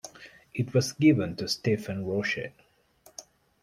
[0.55, 2.47] It was given to Stephen Roche.